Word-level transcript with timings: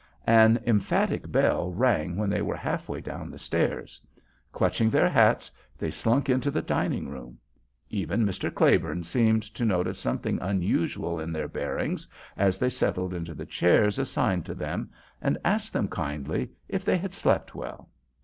An 0.25 0.59
emphatic 0.65 1.31
bell 1.31 1.71
rang 1.73 2.17
when 2.17 2.31
they 2.31 2.41
were 2.41 2.55
half 2.55 2.89
way 2.89 3.01
down 3.01 3.29
the 3.29 3.37
stairs. 3.37 4.01
Clutching 4.51 4.89
their 4.89 5.07
hats, 5.07 5.51
they 5.77 5.91
slunk 5.91 6.27
into 6.27 6.49
the 6.49 6.63
dining 6.63 7.07
room. 7.07 7.37
Even 7.91 8.25
Mr. 8.25 8.51
Claiborne 8.51 9.03
seemed 9.03 9.43
to 9.53 9.63
notice 9.63 9.99
something 9.99 10.39
unusual 10.41 11.19
in 11.19 11.31
their 11.31 11.47
bearing 11.47 11.99
as 12.35 12.57
they 12.57 12.69
settled 12.71 13.13
into 13.13 13.35
the 13.35 13.45
chairs 13.45 13.99
assigned 13.99 14.43
to 14.47 14.55
them, 14.55 14.89
and 15.21 15.37
asked 15.45 15.71
them 15.71 15.87
kindly 15.87 16.49
if 16.67 16.83
they 16.83 16.97
had 16.97 17.13
slept 17.13 17.53
well. 17.53 17.87